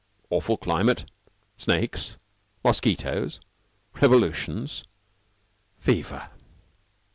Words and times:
Awful 0.31 0.57
climate 0.57 1.05
snakes, 1.57 2.15
mosquitoes, 2.65 3.39
revolutions, 4.01 4.83
fever." 5.77 6.31